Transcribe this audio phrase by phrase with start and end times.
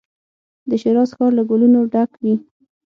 [0.69, 2.35] د شیراز ښار له ګلو نو ډک وي.